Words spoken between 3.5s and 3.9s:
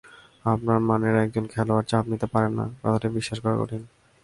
কঠিন।